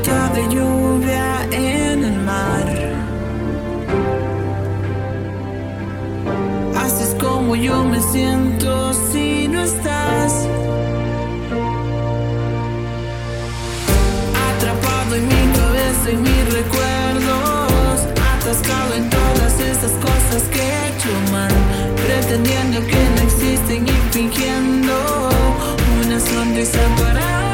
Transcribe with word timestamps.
de 0.00 0.48
lluvia 0.48 1.46
en 1.50 2.02
el 2.02 2.18
mar. 2.20 2.64
Así 6.74 7.02
es 7.02 7.14
como 7.22 7.54
yo 7.54 7.84
me 7.84 8.00
siento 8.00 8.94
si 8.94 9.48
no 9.48 9.60
estás. 9.62 10.48
Atrapado 14.48 15.14
en 15.14 15.28
mi 15.28 15.52
cabeza 15.58 16.10
y 16.10 16.16
mis 16.16 16.54
recuerdos. 16.54 18.00
Atascado 18.38 18.94
en 18.94 19.10
todas 19.10 19.60
estas 19.60 19.92
cosas 19.92 20.42
que 20.50 20.60
he 20.60 20.88
hecho 20.88 21.10
mal. 21.32 21.52
Pretendiendo 22.06 22.80
que 22.86 23.00
no 23.14 23.22
existen 23.28 23.86
y 23.86 23.92
fingiendo 24.10 25.28
una 26.02 26.18
sonrisa 26.18 26.80
para 26.96 27.51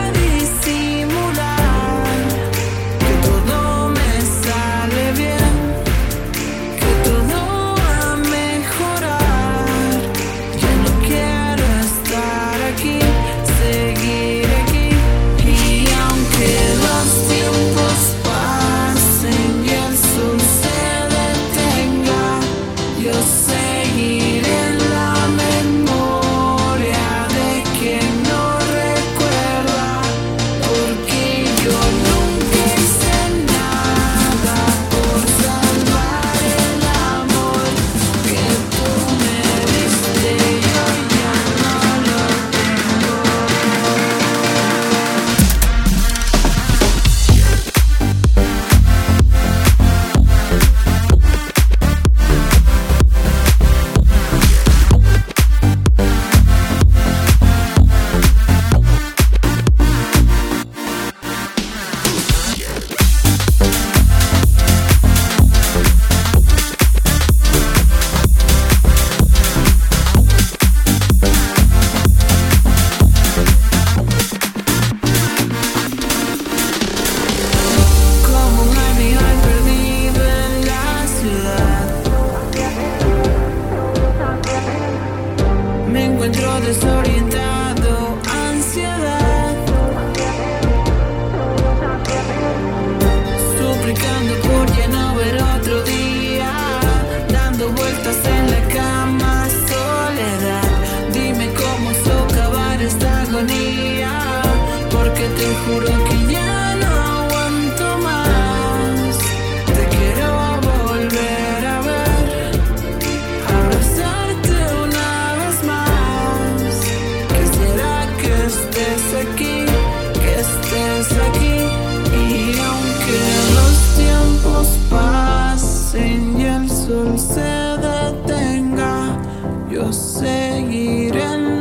seguir 129.99 131.17
en 131.17 131.58